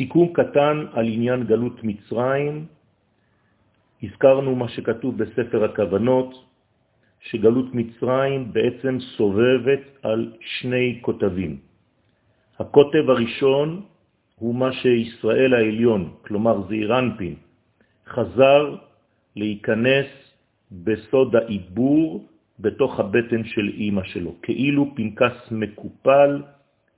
[0.00, 2.64] סיכום קטן על עניין גלות מצרים.
[4.02, 6.30] הזכרנו מה שכתוב בספר הכוונות,
[7.20, 11.52] שגלות מצרים בעצם סובבת על שני כותבים.
[12.58, 13.68] הכותב הראשון
[14.40, 17.34] הוא מה שישראל העליון, כלומר זעירנפין,
[18.08, 18.76] חזר
[19.36, 20.08] להיכנס
[20.72, 22.24] בסוד העיבור
[22.60, 26.42] בתוך הבטן של אימא שלו, כאילו פנקס מקופל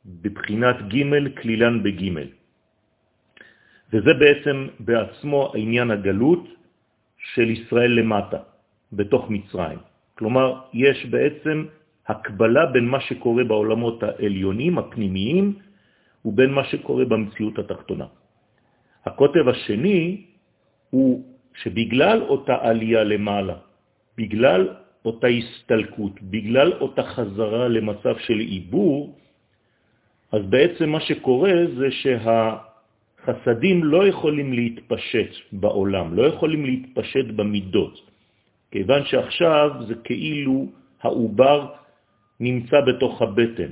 [0.06, 1.02] בבחינת ג'
[1.42, 2.41] כלילן בג'.
[3.92, 6.44] וזה בעצם בעצמו העניין הגלות
[7.34, 8.38] של ישראל למטה,
[8.92, 9.78] בתוך מצרים.
[10.18, 11.64] כלומר, יש בעצם
[12.08, 15.54] הקבלה בין מה שקורה בעולמות העליונים, הפנימיים,
[16.24, 18.06] ובין מה שקורה במציאות התחתונה.
[19.04, 20.24] הכותב השני
[20.90, 23.56] הוא שבגלל אותה עלייה למעלה,
[24.18, 24.68] בגלל
[25.04, 29.18] אותה הסתלקות, בגלל אותה חזרה למצב של עיבור,
[30.32, 31.88] אז בעצם מה שקורה זה
[33.26, 38.10] שהחסדים לא יכולים להתפשט בעולם, לא יכולים להתפשט במידות,
[38.70, 40.66] כיוון שעכשיו זה כאילו
[41.02, 41.72] העובר
[42.40, 43.70] נמצא בתוך הבטן.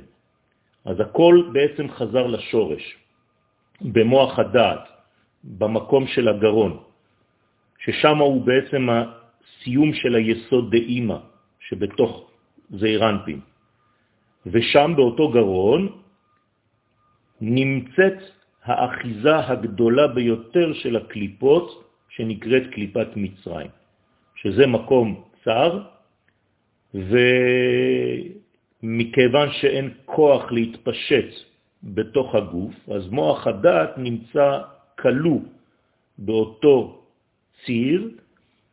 [0.85, 2.97] אז הכל בעצם חזר לשורש,
[3.81, 4.85] במוח הדעת,
[5.45, 6.73] במקום של הגרון,
[7.79, 11.19] ששם הוא בעצם הסיום של היסוד דאימא
[11.61, 12.13] שבתוך
[12.71, 13.41] זעירנפין.
[14.47, 15.81] ושם באותו גרון
[17.41, 23.71] נמצאת האחיזה הגדולה ביותר של הקליפות שנקראת קליפת מצרים,
[24.35, 25.83] שזה מקום צר,
[28.83, 31.31] ומכיוון שאין כוח להתפשט
[31.83, 34.61] בתוך הגוף, אז מוח הדעת נמצא
[34.99, 35.41] כלוא
[36.19, 37.03] באותו
[37.65, 38.11] ציר,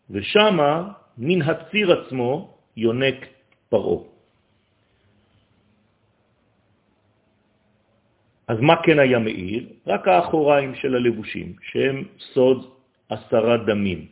[0.09, 3.25] ושמה מן הציר עצמו יונק
[3.69, 4.16] פרעה.
[8.47, 9.63] אז מה כן היה מאיר?
[9.87, 12.03] רק האחוריים של הלבושים, שהם
[12.33, 12.59] סוד
[13.09, 14.05] עשרה דמים.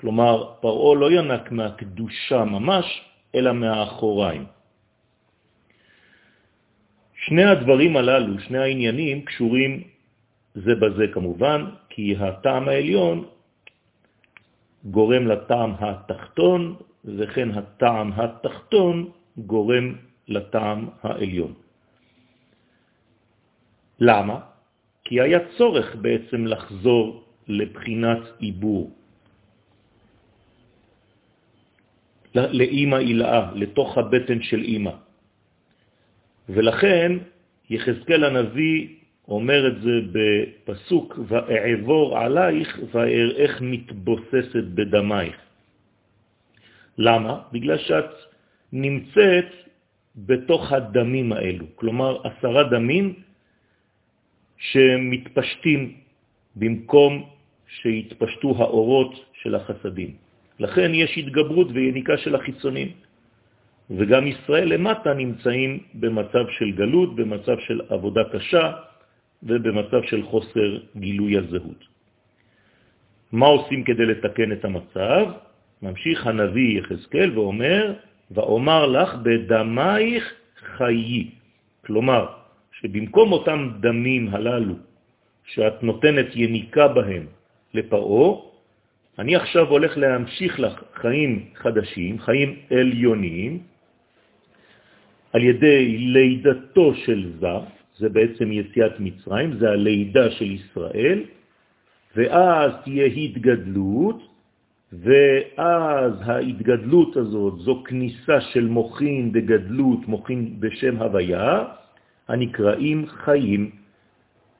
[0.00, 2.86] כלומר, פרעה לא ינק מהקדושה ממש,
[3.34, 4.44] אלא מהאחוריים.
[7.14, 9.82] שני הדברים הללו, שני העניינים, קשורים
[10.54, 13.24] זה בזה כמובן, כי הטעם העליון
[14.84, 19.94] גורם לטעם התחתון, וכן הטעם התחתון גורם
[20.28, 21.61] לטעם העליון.
[24.00, 24.40] למה?
[25.04, 28.90] כי היה צורך בעצם לחזור לבחינת עיבור.
[32.34, 34.96] לאימא אילאה, לתוך הבטן של אימא.
[36.48, 37.12] ולכן
[37.70, 38.88] יחזקאל הנביא
[39.28, 45.36] אומר את זה בפסוק, ואעבור עלייך ואראך מתבוססת בדמייך.
[46.98, 47.34] למה?
[47.52, 48.12] בגלל שאת
[48.72, 49.50] נמצאת
[50.16, 53.14] בתוך הדמים האלו, כלומר עשרה דמים
[54.70, 55.92] שמתפשטים
[56.56, 57.12] במקום
[57.66, 59.12] שהתפשטו האורות
[59.42, 60.10] של החסדים.
[60.58, 62.88] לכן יש התגברות ויניקה של החיצונים.
[63.90, 68.72] וגם ישראל למטה נמצאים במצב של גלות, במצב של עבודה קשה
[69.42, 71.82] ובמצב של חוסר גילוי הזהות.
[73.32, 75.24] מה עושים כדי לתקן את המצב?
[75.82, 77.94] ממשיך הנביא יחזקאל ואומר,
[78.30, 80.24] ואומר לך בדמייך
[80.76, 81.30] חיי.
[81.86, 82.41] כלומר,
[82.82, 84.74] שבמקום אותם דמים הללו
[85.44, 87.26] שאת נותנת יניקה בהם
[87.74, 88.40] לפרעה,
[89.18, 93.58] אני עכשיו הולך להמשיך לך חיים חדשים, חיים עליוניים,
[95.32, 97.60] על ידי לידתו של זר,
[97.96, 101.18] זה בעצם יציאת מצרים, זה הלידה של ישראל,
[102.16, 104.20] ואז תהיה התגדלות,
[104.92, 111.64] ואז ההתגדלות הזאת זו כניסה של מוכין בגדלות, מוכין בשם הוויה,
[112.28, 113.70] הנקראים חיים.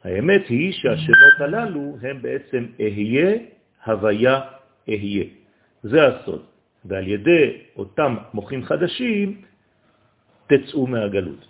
[0.05, 3.37] האמת היא שהשמות הללו הם בעצם אהיה,
[3.87, 4.41] הוויה,
[4.89, 5.25] אהיה.
[5.83, 6.43] זה הסוד.
[6.85, 9.41] ועל ידי אותם מוחים חדשים
[10.47, 11.47] תצאו מהגלות.